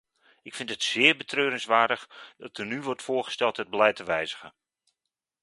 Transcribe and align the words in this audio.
Ik 0.41 0.55
vind 0.55 0.69
het 0.69 0.83
zeer 0.83 1.17
betreurenswaardig 1.17 2.09
dat 2.37 2.57
er 2.57 2.65
nu 2.65 2.81
wordt 2.81 3.01
voorgesteld 3.03 3.57
het 3.57 3.69
beleid 3.69 3.95
te 3.95 4.03
wijzigen. 4.03 4.53